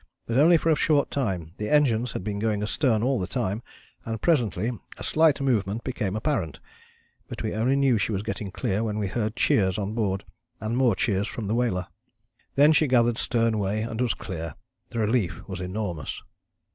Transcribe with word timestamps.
But 0.25 0.39
only 0.39 0.57
for 0.57 0.71
a 0.71 0.75
short 0.75 1.11
time; 1.11 1.51
the 1.57 1.69
engines 1.69 2.13
had 2.13 2.23
been 2.23 2.39
going 2.39 2.63
astern 2.63 3.03
all 3.03 3.19
the 3.19 3.27
time 3.27 3.61
and 4.03 4.19
presently 4.19 4.71
a 4.97 5.03
slight 5.03 5.39
movement 5.39 5.83
became 5.83 6.15
apparent. 6.15 6.59
But 7.29 7.43
we 7.43 7.53
only 7.53 7.75
knew 7.75 7.99
she 7.99 8.11
was 8.11 8.23
getting 8.23 8.49
clear 8.49 8.83
when 8.83 8.97
we 8.97 9.05
heard 9.05 9.35
cheers 9.35 9.77
on 9.77 9.93
board, 9.93 10.23
and 10.59 10.75
more 10.75 10.95
cheers 10.95 11.27
from 11.27 11.45
the 11.45 11.53
whaler. 11.53 11.85
"Then 12.55 12.71
she 12.73 12.87
gathered 12.87 13.19
stern 13.19 13.59
way 13.59 13.83
and 13.83 14.01
was 14.01 14.15
clear. 14.15 14.55
The 14.89 14.97
relief 14.97 15.47
was 15.47 15.61
enormous." 15.61 16.23